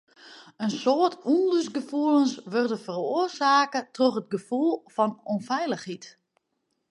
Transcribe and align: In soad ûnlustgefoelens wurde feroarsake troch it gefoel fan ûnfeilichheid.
In 0.63 0.71
soad 0.81 1.13
ûnlustgefoelens 1.33 2.33
wurde 2.51 2.77
feroarsake 2.85 3.81
troch 3.95 4.19
it 4.21 4.31
gefoel 4.33 4.73
fan 4.95 5.11
ûnfeilichheid. 5.33 6.05